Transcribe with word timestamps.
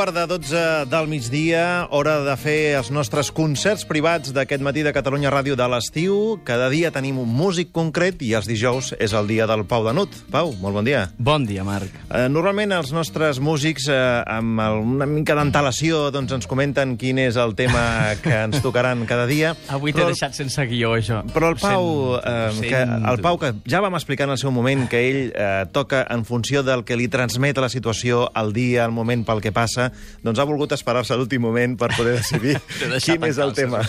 quart 0.00 0.14
de 0.14 0.26
12 0.26 0.86
del 0.88 1.08
migdia, 1.08 1.86
hora 1.92 2.14
de 2.24 2.32
fer 2.40 2.72
els 2.78 2.88
nostres 2.88 3.28
concerts 3.36 3.82
privats 3.84 4.30
d'aquest 4.32 4.62
matí 4.64 4.80
de 4.80 4.94
Catalunya 4.96 5.28
Ràdio 5.28 5.58
de 5.60 5.66
l'estiu. 5.68 6.38
Cada 6.48 6.70
dia 6.72 6.88
tenim 6.88 7.18
un 7.20 7.28
músic 7.28 7.68
concret 7.76 8.22
i 8.24 8.30
els 8.38 8.48
dijous 8.48 8.94
és 8.96 9.12
el 9.12 9.28
dia 9.28 9.44
del 9.50 9.66
Pau 9.68 9.84
Danut. 9.84 10.14
Pau, 10.32 10.54
molt 10.62 10.78
bon 10.78 10.88
dia. 10.88 11.02
Bon 11.18 11.44
dia, 11.44 11.66
Marc. 11.68 11.92
Eh, 12.08 12.30
normalment 12.32 12.72
els 12.78 12.94
nostres 12.96 13.42
músics, 13.44 13.90
eh, 13.92 13.98
amb 14.24 14.62
el, 14.64 14.80
una 14.94 15.08
mica 15.10 15.36
d'antelació, 15.36 16.06
doncs 16.14 16.32
ens 16.38 16.48
comenten 16.48 16.96
quin 16.96 17.20
és 17.20 17.36
el 17.36 17.52
tema 17.58 17.84
que 18.24 18.32
ens 18.46 18.64
tocaran 18.64 19.04
cada 19.10 19.28
dia. 19.28 19.52
Avui 19.68 19.92
t'he 19.92 20.08
deixat 20.08 20.32
sense 20.38 20.64
guió, 20.70 20.94
això. 20.96 21.20
Però 21.34 21.52
el 21.52 21.60
Pau, 21.60 22.16
eh, 22.16 22.48
que, 22.62 22.82
el. 22.86 23.20
Pau, 23.20 23.36
que 23.42 23.52
ja 23.68 23.84
vam 23.84 24.00
explicar 24.00 24.30
en 24.30 24.38
el 24.38 24.40
seu 24.40 24.48
moment 24.48 24.88
que 24.88 25.04
ell 25.10 25.22
eh, 25.28 25.68
toca 25.76 26.06
en 26.08 26.24
funció 26.24 26.64
del 26.64 26.86
que 26.88 26.96
li 26.96 27.12
transmet 27.12 27.60
la 27.60 27.68
situació, 27.68 28.30
el 28.32 28.56
dia, 28.56 28.88
el 28.88 28.96
moment 28.96 29.28
pel 29.28 29.44
que 29.44 29.52
passa, 29.52 29.89
doncs 30.24 30.40
ha 30.40 30.46
volgut 30.48 30.72
esperar-se 30.76 31.14
a 31.14 31.18
l'últim 31.20 31.42
moment 31.42 31.76
per 31.80 31.90
poder 31.96 32.16
decidir 32.18 32.56
quin 33.04 33.26
és 33.28 33.38
el 33.38 33.54
calces, 33.54 33.56
tema. 33.56 33.82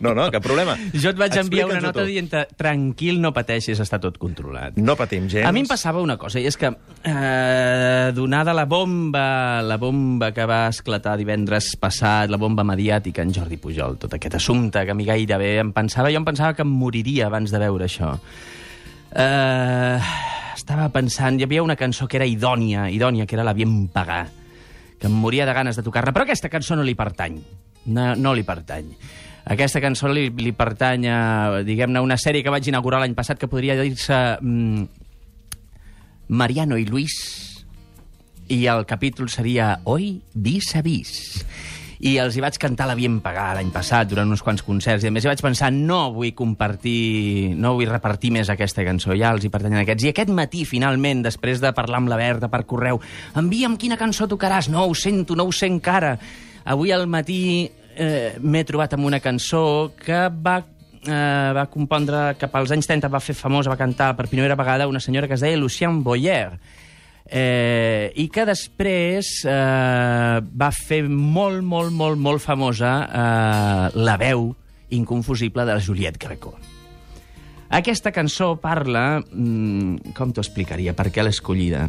No, 0.00 0.14
no, 0.16 0.28
cap 0.32 0.44
problema. 0.44 0.76
Jo 0.94 1.12
et 1.12 1.20
vaig 1.20 1.36
enviar 1.40 1.68
una 1.68 1.80
nota 1.82 2.04
dient 2.06 2.30
tranquil, 2.58 3.20
no 3.22 3.32
pateixis, 3.36 3.80
està 3.82 4.00
tot 4.02 4.18
controlat. 4.20 4.78
No 4.80 4.96
patim 4.98 5.28
gens. 5.30 5.46
A 5.48 5.52
mi 5.54 5.64
em 5.64 5.70
passava 5.70 6.02
una 6.02 6.16
cosa, 6.20 6.40
i 6.40 6.48
és 6.48 6.56
que, 6.60 6.70
eh, 7.04 8.10
donada 8.16 8.54
la 8.56 8.66
bomba, 8.70 9.62
la 9.66 9.76
bomba 9.80 10.32
que 10.36 10.46
va 10.48 10.62
esclatar 10.70 11.16
divendres 11.20 11.74
passat, 11.80 12.30
la 12.30 12.40
bomba 12.40 12.64
mediàtica 12.66 13.22
en 13.22 13.34
Jordi 13.34 13.60
Pujol, 13.60 13.98
tot 14.00 14.14
aquest 14.16 14.38
assumpte 14.40 14.84
que 14.84 14.94
a 14.94 14.98
mi 14.98 15.08
gairebé 15.08 15.58
em 15.60 15.72
pensava, 15.76 16.10
jo 16.10 16.20
em 16.20 16.26
pensava 16.26 16.54
que 16.54 16.66
em 16.66 16.72
moriria 16.72 17.28
abans 17.28 17.50
de 17.50 17.58
veure 17.62 17.86
això. 17.86 18.14
Eh, 19.10 19.98
estava 20.54 20.88
pensant, 20.94 21.40
hi 21.40 21.46
havia 21.46 21.64
una 21.64 21.76
cançó 21.76 22.06
que 22.06 22.20
era 22.20 22.26
idònia, 22.26 22.88
idònia, 22.90 23.26
que 23.26 23.34
era 23.34 23.44
La 23.44 23.54
Bien 23.56 23.88
Pagar, 23.88 24.28
que 25.00 25.08
em 25.08 25.16
moria 25.16 25.46
de 25.48 25.56
ganes 25.56 25.80
de 25.80 25.82
tocar-la, 25.82 26.12
però 26.12 26.26
aquesta 26.28 26.52
cançó 26.52 26.76
no 26.76 26.84
li 26.86 26.94
pertany. 26.94 27.40
No, 27.90 28.12
no 28.14 28.34
li 28.36 28.44
pertany. 28.44 28.92
Aquesta 29.50 29.80
cançó 29.80 30.10
li, 30.12 30.28
li 30.28 30.52
pertany 30.52 31.08
a, 31.08 31.20
diguem-ne, 31.66 32.02
una 32.04 32.18
sèrie 32.20 32.44
que 32.44 32.52
vaig 32.52 32.68
inaugurar 32.68 33.00
l'any 33.00 33.16
passat 33.16 33.40
que 33.40 33.48
podria 33.48 33.78
dir-se 33.80 34.18
mm, 34.38 34.84
Mariano 36.36 36.76
i 36.78 36.84
Luis 36.86 37.16
i 38.50 38.66
el 38.70 38.84
capítol 38.86 39.30
seria 39.32 39.78
Hoy 39.88 40.20
vis 40.34 40.74
a 40.76 40.82
vis 40.84 41.40
i 42.00 42.14
els 42.16 42.36
hi 42.36 42.40
vaig 42.40 42.56
cantar 42.60 42.86
la 42.88 42.96
Bien 42.96 43.18
Pagar 43.20 43.50
l'any 43.58 43.68
passat 43.74 44.08
durant 44.08 44.30
uns 44.32 44.40
quants 44.44 44.62
concerts 44.64 45.04
i 45.04 45.10
a 45.10 45.12
més 45.12 45.26
hi 45.26 45.28
vaig 45.28 45.42
pensar 45.44 45.68
no 45.74 45.98
vull 46.14 46.32
compartir 46.36 47.52
no 47.60 47.74
vull 47.76 47.90
repartir 47.90 48.30
més 48.32 48.48
aquesta 48.48 48.86
cançó 48.86 49.12
ja 49.12 49.34
els 49.34 49.44
hi 49.44 49.52
pertanyen 49.52 49.82
aquests. 49.82 50.06
I 50.08 50.12
aquest 50.14 50.32
matí 50.32 50.64
finalment 50.64 51.20
després 51.26 51.60
de 51.60 51.74
parlar 51.76 52.00
amb 52.00 52.12
la 52.12 52.16
Berta 52.20 52.48
per 52.48 52.64
correu 52.64 53.02
envia'm 53.36 53.76
quina 53.80 54.00
cançó 54.00 54.28
tocaràs 54.30 54.70
no 54.72 54.86
ho 54.86 54.96
sento, 54.96 55.36
no 55.36 55.44
ho 55.44 55.52
sé 55.52 55.68
encara. 55.68 56.16
Avui 56.64 56.92
al 56.92 57.06
matí 57.10 57.68
eh, 57.68 58.36
m'he 58.40 58.64
trobat 58.64 58.96
amb 58.96 59.08
una 59.10 59.20
cançó 59.20 59.92
que 60.00 60.28
va 60.32 60.60
eh, 61.04 61.52
va 61.56 61.66
compondre 61.72 62.30
cap 62.40 62.56
als 62.56 62.72
anys 62.72 62.88
30, 62.88 63.12
va 63.12 63.20
fer 63.20 63.36
famosa, 63.36 63.72
va 63.72 63.80
cantar 63.80 64.14
per 64.16 64.28
primera 64.28 64.56
vegada 64.56 64.88
una 64.88 65.00
senyora 65.00 65.28
que 65.28 65.36
es 65.36 65.44
deia 65.44 65.60
Lucien 65.60 66.02
Boyer, 66.04 66.56
eh, 67.30 68.10
i 68.18 68.26
que 68.32 68.44
després 68.48 69.30
eh, 69.46 70.40
va 70.42 70.70
fer 70.74 71.04
molt, 71.08 71.62
molt, 71.62 71.94
molt, 71.94 72.18
molt 72.18 72.42
famosa 72.42 72.92
eh, 73.06 73.86
la 73.94 74.18
veu 74.20 74.50
inconfusible 74.90 75.64
de 75.64 75.78
la 75.78 75.80
Juliette 75.80 76.18
Greco. 76.20 76.56
Aquesta 77.70 78.10
cançó 78.10 78.56
parla... 78.58 79.22
Mm, 79.30 80.14
com 80.18 80.32
t'ho 80.34 80.42
explicaria? 80.42 80.94
Per 80.98 81.06
què 81.14 81.22
l'he 81.22 81.30
escollida? 81.30 81.86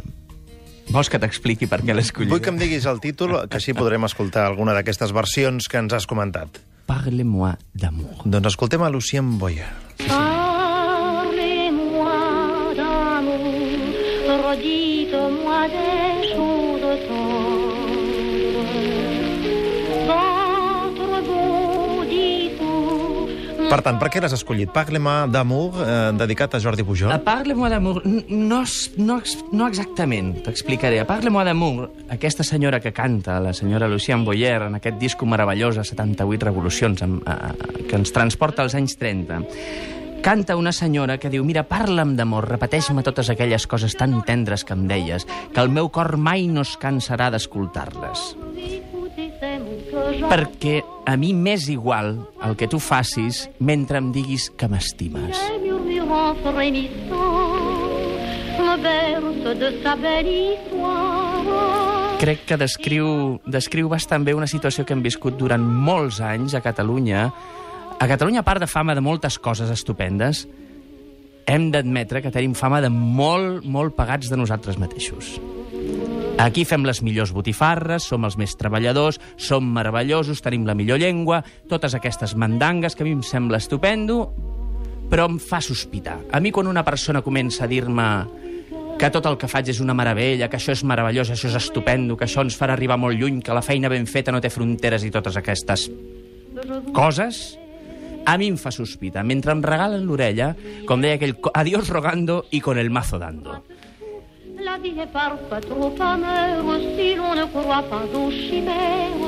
Vols 0.91 1.09
que 1.09 1.17
t'expliqui 1.21 1.69
per 1.71 1.81
què 1.81 1.95
l'he 1.95 2.05
escollida? 2.05 2.35
Vull 2.35 2.43
que 2.43 2.53
em 2.53 2.59
diguis 2.61 2.85
el 2.89 3.01
títol, 3.01 3.39
que 3.49 3.57
així 3.57 3.73
podrem 3.73 4.05
escoltar 4.05 4.45
alguna 4.45 4.75
d'aquestes 4.77 5.15
versions 5.15 5.71
que 5.71 5.81
ens 5.81 5.97
has 5.97 6.05
comentat. 6.09 6.61
Parle-moi 6.85 7.55
d'amour. 7.73 8.27
Doncs 8.27 8.53
escoltem 8.53 8.85
a 8.85 8.91
Lucien 8.93 9.37
Boyer. 9.41 9.71
Parlez-moi 10.05 10.40
redites-moi 14.51 15.67
des 15.67 16.27
choses 16.33 16.99
tendres. 17.07 17.91
Votre 20.07 21.21
beau 21.27 22.03
discours 22.09 23.29
Per 23.71 23.79
tant, 23.85 23.95
per 24.01 24.09
què 24.11 24.19
l'has 24.19 24.33
escollit? 24.35 24.67
Parle-moi 24.75 25.29
d'amour, 25.31 25.77
eh, 25.79 26.11
dedicat 26.19 26.55
a 26.55 26.59
Jordi 26.59 26.83
Pujol. 26.83 27.11
A 27.11 27.19
Parle-moi 27.23 27.69
d'amour, 27.71 28.01
no, 28.03 28.63
no, 28.97 29.21
no 29.53 29.67
exactament, 29.67 30.33
t'explicaré. 30.43 30.99
A 30.99 31.07
Parle-moi 31.07 31.45
d'amour, 31.47 31.87
aquesta 32.09 32.43
senyora 32.43 32.81
que 32.81 32.91
canta, 32.91 33.39
la 33.39 33.53
senyora 33.53 33.87
Lucien 33.87 34.25
Boyer, 34.25 34.63
en 34.67 34.75
aquest 34.75 34.99
disco 34.99 35.25
meravellós 35.25 35.77
a 35.77 35.85
78 35.87 36.43
revolucions, 36.49 37.01
amb, 37.07 37.23
a, 37.23 37.53
a, 37.53 37.73
que 37.87 37.95
ens 37.95 38.11
transporta 38.11 38.65
als 38.67 38.75
anys 38.75 38.97
30, 38.99 39.39
canta 40.21 40.55
una 40.55 40.71
senyora 40.71 41.17
que 41.17 41.29
diu 41.33 41.43
«Mira, 41.43 41.63
parla'm 41.67 42.15
d'amor, 42.15 42.47
repeteix-me 42.49 43.03
totes 43.03 43.31
aquelles 43.33 43.65
coses 43.67 43.97
tan 43.97 44.21
tendres 44.27 44.63
que 44.63 44.77
em 44.77 44.85
deies, 44.87 45.25
que 45.25 45.61
el 45.61 45.69
meu 45.69 45.89
cor 45.89 46.15
mai 46.17 46.47
no 46.47 46.61
es 46.61 46.77
cansarà 46.77 47.31
d'escoltar-les». 47.33 48.35
Perquè 50.31 50.77
a 51.09 51.17
mi 51.17 51.33
m'és 51.33 51.67
igual 51.69 52.13
el 52.45 52.55
que 52.55 52.69
tu 52.69 52.79
facis 52.79 53.49
mentre 53.59 53.99
em 53.99 54.11
diguis 54.13 54.49
que 54.55 54.69
m'estimes. 54.71 55.41
crec 62.21 62.43
que 62.45 62.57
descriu, 62.61 63.41
descriu 63.49 63.87
bastant 63.89 64.21
bé 64.21 64.35
una 64.37 64.45
situació 64.45 64.85
que 64.85 64.93
hem 64.93 65.01
viscut 65.01 65.39
durant 65.39 65.63
molts 65.65 66.19
anys 66.21 66.53
a 66.53 66.61
Catalunya. 66.61 67.31
A 68.01 68.07
Catalunya, 68.09 68.41
a 68.41 68.43
part 68.43 68.57
de 68.57 68.65
fama 68.65 68.95
de 68.97 69.01
moltes 69.05 69.35
coses 69.37 69.69
estupendes, 69.69 70.47
hem 71.45 71.67
d'admetre 71.69 72.23
que 72.25 72.31
tenim 72.33 72.55
fama 72.57 72.79
de 72.81 72.89
molt, 72.89 73.61
molt 73.61 73.93
pagats 73.93 74.31
de 74.31 74.39
nosaltres 74.41 74.79
mateixos. 74.81 75.35
Aquí 76.41 76.63
fem 76.65 76.81
les 76.81 77.03
millors 77.05 77.29
botifarres, 77.29 78.07
som 78.09 78.25
els 78.25 78.39
més 78.41 78.57
treballadors, 78.57 79.19
som 79.37 79.69
meravellosos, 79.75 80.41
tenim 80.41 80.65
la 80.65 80.73
millor 80.73 80.97
llengua, 80.97 81.43
totes 81.69 81.93
aquestes 81.93 82.33
mandangues 82.33 82.97
que 82.97 83.05
a 83.05 83.09
mi 83.09 83.13
em 83.13 83.21
sembla 83.21 83.61
estupendo, 83.61 84.31
però 85.13 85.29
em 85.29 85.37
fa 85.37 85.61
sospitar. 85.61 86.17
A 86.33 86.41
mi 86.41 86.49
quan 86.49 86.73
una 86.73 86.81
persona 86.81 87.21
comença 87.21 87.67
a 87.67 87.69
dir-me 87.69 88.09
que 88.97 89.13
tot 89.13 89.29
el 89.29 89.37
que 89.37 89.45
faig 89.45 89.69
és 89.69 89.85
una 89.85 89.93
meravella, 89.93 90.49
que 90.49 90.57
això 90.57 90.73
és 90.73 90.81
meravellós, 90.81 91.29
això 91.29 91.53
és 91.53 91.61
estupendo, 91.61 92.17
que 92.17 92.25
això 92.25 92.41
ens 92.41 92.57
farà 92.57 92.73
arribar 92.73 92.97
molt 92.97 93.21
lluny, 93.21 93.43
que 93.45 93.53
la 93.53 93.61
feina 93.61 93.93
ben 93.93 94.09
feta 94.09 94.33
no 94.33 94.41
té 94.41 94.49
fronteres 94.49 95.05
i 95.05 95.13
totes 95.13 95.37
aquestes 95.37 95.91
coses, 96.97 97.60
a 98.31 98.37
mi 98.39 98.47
em 98.47 98.57
fa 98.57 98.71
sospitar. 98.71 99.25
Mentre 99.27 99.51
em 99.51 99.61
regalen 99.65 100.05
l'orella, 100.07 100.53
com 100.87 101.03
deia 101.03 101.19
aquell, 101.19 101.35
adiós 101.53 101.89
rogando 101.91 102.45
y 102.49 102.61
con 102.61 102.79
el 102.79 102.89
mazo 102.89 103.19
dando. 103.19 103.59
La 104.63 104.77
vie 104.77 104.93
est 105.01 105.11
parfois 105.11 105.59
trop 105.59 105.95
amère 105.99 106.63
si 106.95 107.15
l'on 107.15 107.35
ne 107.35 107.45
croit 107.51 107.83
pas 107.89 108.05
aux 108.13 108.31
chimères. 108.31 109.19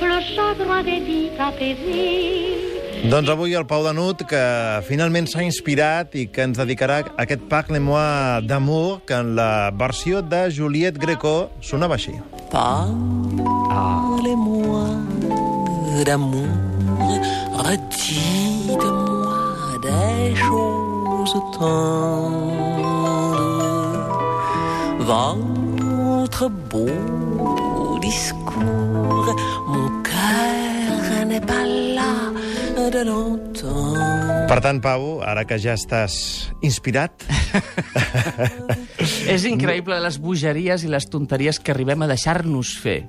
Le 0.00 0.20
chagrin 0.34 0.82
des 0.84 1.00
vies 1.00 1.30
apaisées. 1.38 2.56
Doncs 3.04 3.28
avui 3.30 3.54
el 3.54 3.66
Pau 3.66 3.84
Danut, 3.84 4.24
que 4.26 4.82
finalment 4.88 5.26
s'ha 5.30 5.44
inspirat 5.46 6.14
i 6.18 6.26
que 6.34 6.42
ens 6.48 6.58
dedicarà 6.58 6.98
a 7.04 7.12
aquest 7.22 7.44
Parle-moi 7.50 8.40
d'amour, 8.42 9.06
que 9.06 9.14
en 9.14 9.36
la 9.38 9.70
versió 9.70 10.22
de 10.22 10.50
Juliette 10.50 10.98
Greco 10.98 11.50
sonava 11.60 11.94
així. 11.94 12.18
Parlez-moi 12.50 13.78
d'amour, 16.04 16.48
redites-moi 17.58 19.78
des 19.82 20.36
choses 20.36 21.34
tendres. 21.58 22.86
Votre 25.00 26.48
beau 26.70 27.98
discours, 28.00 29.36
mon 29.66 30.02
cœur 30.02 31.26
n'est 31.26 31.40
pas 31.40 31.64
là 31.64 32.30
de 32.90 33.04
l'entendre. 33.04 34.46
Per 34.48 34.60
tant, 34.60 34.80
Pau, 34.80 35.20
ara 35.20 35.44
que 35.44 35.58
ja 35.60 35.74
estàs 35.76 36.48
inspirat, 36.64 37.24
És 39.28 39.44
increïble 39.48 39.96
les 40.00 40.16
bogeries 40.20 40.84
i 40.84 40.90
les 40.90 41.06
tonteries 41.12 41.60
que 41.60 41.72
arribem 41.74 42.04
a 42.04 42.08
deixar-nos 42.10 42.74
fer 42.80 43.02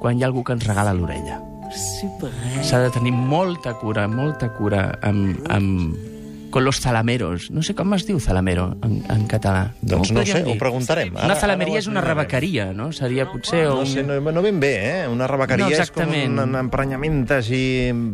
quan 0.00 0.18
hi 0.18 0.24
ha 0.24 0.30
algú 0.30 0.44
que 0.46 0.56
ens 0.56 0.66
regala 0.66 0.94
l'orella. 0.96 1.38
S'ha 1.72 2.80
de 2.84 2.90
tenir 2.90 3.12
molta 3.12 3.74
cura, 3.78 4.06
molta 4.08 4.52
cura 4.54 4.98
amb, 5.02 5.38
amb 5.50 6.08
con 6.50 6.64
los 6.64 6.80
zalameros. 6.82 7.44
No 7.54 7.62
sé 7.62 7.76
com 7.78 7.92
es 7.94 8.02
diu 8.08 8.18
zalamero 8.18 8.72
en, 8.82 8.96
en 9.06 9.20
català. 9.30 9.68
Doncs 9.86 10.10
no 10.10 10.18
podríem 10.18 10.40
sé, 10.40 10.42
dir? 10.42 10.56
ho 10.56 10.58
preguntarem. 10.58 11.12
Una 11.14 11.36
zalameria 11.38 11.78
és 11.78 11.86
una 11.86 12.02
rebequeria, 12.02 12.72
no? 12.74 12.88
Seria 12.90 13.28
potser... 13.30 13.60
No 13.68 13.84
un... 13.84 13.86
sé, 13.86 14.02
no, 14.02 14.16
no 14.18 14.42
ben 14.42 14.58
bé, 14.58 14.72
eh? 15.04 15.08
Una 15.08 15.28
rebequeria 15.30 15.68
No, 15.70 15.78
és 15.84 15.92
com 15.94 16.10
un, 16.10 16.40
un 16.42 16.58
emprenyament 16.58 17.22
així 17.38 17.62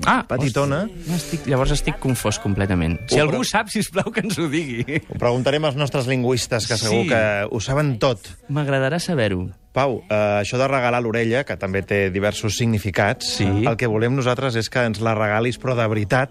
Ah, 0.05 0.19
petitona. 0.29 0.83
hosti, 0.85 1.09
no 1.09 1.17
estic, 1.17 1.49
llavors 1.49 1.73
estic 1.79 1.97
confós 2.03 2.37
completament. 2.45 2.99
Si 3.09 3.17
Ho 3.17 3.25
algú 3.25 3.41
pre- 3.41 3.49
sap, 3.49 3.73
sisplau, 3.73 4.13
que 4.13 4.21
ens 4.21 4.37
ho 4.37 4.51
digui. 4.53 4.85
Ho 5.09 5.17
preguntarem 5.17 5.65
als 5.65 5.81
nostres 5.81 6.05
lingüistes, 6.07 6.69
que 6.69 6.77
segur 6.77 7.05
Sí. 7.07 7.09
que 7.15 7.25
ho 7.51 7.61
saben 7.65 7.97
tot. 7.99 8.21
M'agradarà 8.53 9.01
saber-ho. 9.01 9.47
Pau, 9.77 9.99
eh, 10.09 10.41
això 10.41 10.57
de 10.57 10.65
regalar 10.71 11.03
l'orella, 11.05 11.43
que 11.45 11.59
també 11.61 11.83
té 11.85 12.07
diversos 12.09 12.57
significats, 12.57 13.27
Sí. 13.37 13.45
el 13.45 13.77
que 13.77 13.87
volem 13.87 14.17
nosaltres 14.17 14.57
és 14.57 14.71
que 14.73 14.87
ens 14.89 15.03
la 15.05 15.13
regalis, 15.15 15.61
però 15.61 15.77
de 15.77 15.87
veritat, 15.87 16.31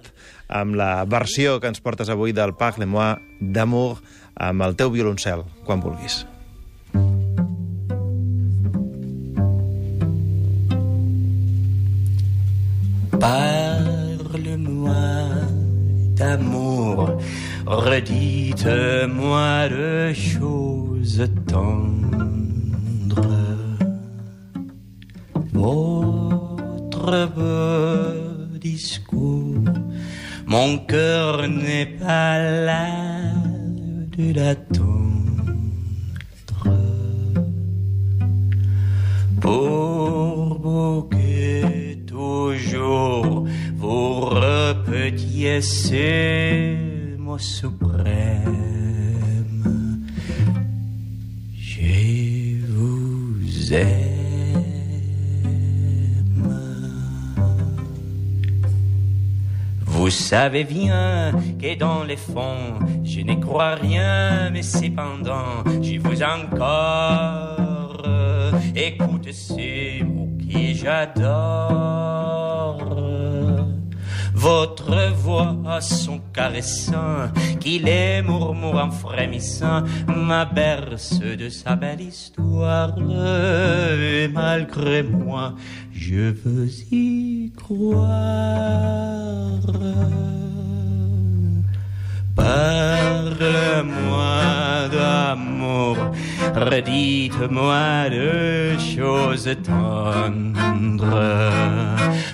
amb 0.50 0.74
la 0.74 1.06
versió 1.06 1.60
que 1.60 1.68
ens 1.68 1.80
portes 1.80 2.10
avui 2.10 2.34
del 2.34 2.56
Parle-moi 2.58 3.20
d'amour 3.40 4.02
amb 4.36 4.64
el 4.64 4.76
teu 4.76 4.90
violoncel, 4.90 5.46
quan 5.64 5.80
vulguis. 5.80 6.26
Parle-moi 14.26 15.46
d'amour, 16.18 17.18
redites-moi 17.66 19.70
de 19.70 20.14
choses 20.16 21.30
tendres. 21.46 22.45
Votre 25.54 27.30
beau 27.36 28.58
discours, 28.60 29.64
mon 30.46 30.78
cœur 30.80 31.48
n'est 31.48 31.86
pas 31.86 32.38
là 32.40 32.88
de 34.18 34.34
l'attendre. 34.34 34.86
Pour 39.42 40.60
beau 40.60 41.10
que 41.12 41.94
toujours 42.06 43.46
vous 43.78 44.22
repetiez 44.22 45.62
ces 45.62 46.78
mots 47.20 47.38
suprêmes. 47.38 48.15
Vous 59.86 60.10
savez 60.10 60.64
bien 60.64 61.32
que 61.60 61.78
dans 61.78 62.04
les 62.04 62.16
fonds, 62.16 62.80
je 63.04 63.22
ne 63.22 63.36
crois 63.36 63.76
rien, 63.76 64.52
mais 64.52 64.62
cependant, 64.62 65.64
je 65.82 66.00
vous 66.00 66.22
encore. 66.22 67.56
Écoute 68.76 69.32
ces 69.32 70.04
mots 70.04 70.30
que 70.40 70.74
j'adore. 70.74 71.95
Son 75.82 76.20
caressant, 76.34 77.32
qui 77.60 77.80
les 77.80 78.22
murmure 78.22 78.76
en 78.76 78.92
frémissant, 78.92 79.84
m'aberce 80.08 81.20
de 81.20 81.50
sa 81.50 81.76
belle 81.76 82.02
histoire. 82.02 82.96
Et 84.00 84.28
malgré 84.28 85.04
moi, 85.04 85.56
je 85.92 86.32
veux 86.32 86.70
y 86.92 87.52
croire. 87.56 88.85
Redites-moi 96.56 98.10
de 98.10 98.78
choses 98.80 99.50
tendres. 99.64 101.52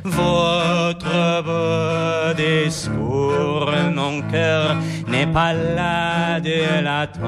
Votre 0.03 1.43
beau 1.43 2.33
discours, 2.35 3.71
mon 3.93 4.21
cœur 4.29 4.77
n'est 5.07 5.27
pas 5.27 5.53
là 5.53 6.39
de 6.39 6.83
l'attendre. 6.83 7.21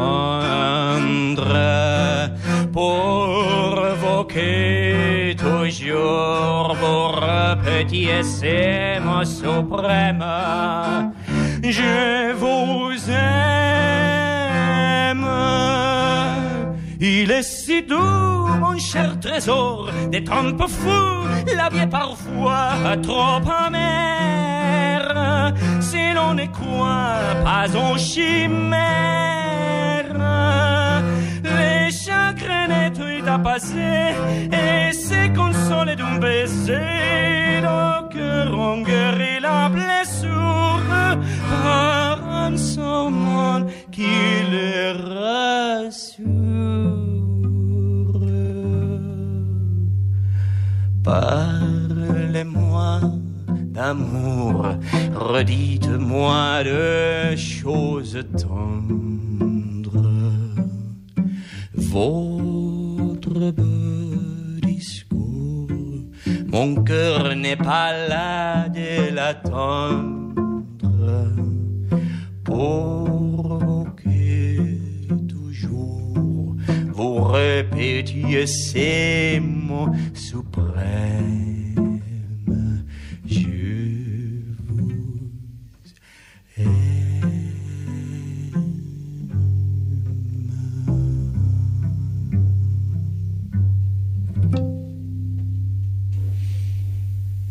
Pour 2.72 3.76
voquer 4.02 5.36
toujours 5.38 6.76
vous 6.80 7.08
repetiez 7.08 8.24
ces 8.24 9.00
mots 9.04 9.26
suprêmes. 9.26 10.26
Je 11.64 12.34
vous 12.34 12.92
aime. 13.10 13.94
Il 17.06 17.32
est 17.32 17.44
si 17.44 17.84
doux, 17.84 17.98
mon 18.62 18.78
cher 18.78 19.20
trésor, 19.20 19.90
des 20.10 20.24
temps 20.24 20.58
fous, 20.70 21.28
la 21.54 21.68
vie 21.68 21.80
est 21.80 21.88
parfois 21.88 22.96
trop 23.02 23.42
amère. 23.66 25.54
Si 25.82 26.14
l'on 26.16 26.34
ne 26.34 26.46
croit 26.46 27.20
pas 27.44 27.68
aux 27.76 27.98
chimères, 27.98 28.78
les 31.44 31.92
chagrins 31.92 32.90
tout 32.92 33.28
à 33.28 33.38
passer 33.38 34.16
et 34.54 34.94
se 34.94 35.28
consoler 35.36 35.98
d'un 35.98 36.20
baiser. 36.20 37.60
Nos 37.64 38.08
cœurs 38.14 38.58
ont 38.58 38.82
guéri 38.82 39.42
la 39.42 39.68
blessure 39.68 40.82
par 41.66 42.26
un 42.26 42.56
serment 42.56 43.66
qui 43.92 44.16
les 44.54 44.94
rassure. 44.94 46.03
Parlez-moi 51.04 53.02
d'amour, 53.74 54.68
redites-moi 55.14 56.64
de 56.64 57.36
choses 57.36 58.20
tendres. 58.38 60.10
Votre 61.74 63.52
beau 63.52 64.62
discours, 64.62 65.68
mon 66.48 66.76
cœur 66.84 67.36
n'est 67.36 67.58
pas 67.58 67.92
là 68.08 68.70
de 68.70 69.14
l'attendre. 69.14 70.24
Pour 72.46 73.73
répétiez 77.34 78.46
ces 78.48 79.40
mots 79.40 79.90
suprêmes. 80.14 82.00
Je 83.26 83.40
vous 84.68 85.04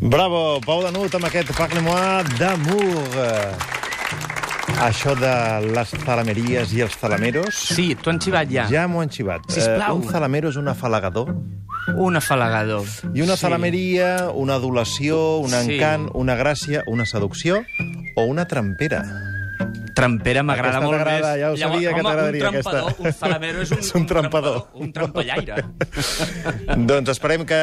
Bravo, 0.01 0.59
Pau 0.61 0.81
Danut, 0.83 1.15
amb 1.15 1.25
aquest 1.25 1.53
Parle-moi 1.57 2.23
d'amour. 2.37 3.72
Això 4.83 5.13
de 5.15 5.33
les 5.71 5.91
talameries 6.03 6.73
i 6.75 6.81
els 6.83 6.95
talameros... 6.99 7.55
Sí, 7.75 7.93
t'ho 7.95 8.11
han 8.11 8.19
xivat 8.21 8.49
ja. 8.51 8.65
Ja 8.71 8.83
m'ho 8.91 8.99
han 9.03 9.11
xivat. 9.13 9.45
Sisplau. 9.53 9.95
Eh, 9.95 9.99
un 10.01 10.07
talamero 10.11 10.49
és 10.51 10.57
un 10.59 10.67
afalagador 10.67 11.31
Un 11.99 12.15
afalagador. 12.15 12.85
i 13.13 13.21
una 13.21 13.35
Sí. 13.35 13.41
talameria, 13.43 14.29
una 14.33 14.55
adulació, 14.55 15.37
un 15.39 15.49
Sí. 15.51 15.75
encant, 15.75 16.09
una 16.13 16.35
gràcia, 16.35 16.83
una 16.87 17.05
seducció 17.05 17.63
o 18.15 18.23
una 18.25 18.45
trampera. 18.47 19.03
Trampera 19.93 20.41
m'agrada 20.43 20.79
molt 20.81 21.03
més. 21.05 21.25
ja 21.39 21.51
ho 21.51 21.57
sabia 21.57 21.93
que 21.93 22.01
home, 22.01 22.09
t'agradaria, 22.09 22.43
un 22.47 22.53
trampador, 22.53 22.87
aquesta. 22.89 23.03
Un 23.03 23.13
falamero 23.13 23.61
és 23.61 23.71
un, 23.75 23.77
És 23.79 23.91
un 23.95 24.05
trampador. 24.09 24.57
Un 24.73 24.93
trampallaire. 24.93 25.63
doncs 26.89 27.09
esperem 27.13 27.45
que 27.45 27.59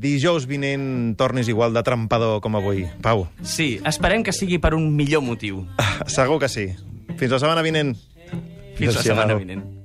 dijous 0.00 0.46
vinent 0.50 1.16
tornis 1.20 1.48
igual 1.48 1.74
de 1.76 1.82
trampador 1.86 2.40
com 2.40 2.56
avui. 2.56 2.86
Pau, 3.02 3.26
Sí, 3.42 3.80
esperem 3.86 4.22
que 4.24 4.32
sigui 4.32 4.58
per 4.58 4.74
un 4.74 4.88
millor 4.96 5.22
motiu. 5.22 5.66
segur 6.06 6.38
que 6.40 6.48
sí. 6.48 6.70
Fins 7.18 7.30
la 7.32 7.38
setmana 7.42 7.62
vinent. 7.62 7.96
Fins 8.78 8.94
la 8.96 9.02
setmana 9.02 9.34
vinent. 9.34 9.79